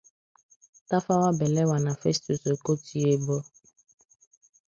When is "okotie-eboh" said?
2.53-3.43